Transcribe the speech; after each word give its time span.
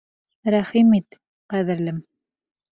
Рәхим 0.55 0.89
ит, 1.01 1.19
ҡәҙерлем! 1.55 2.03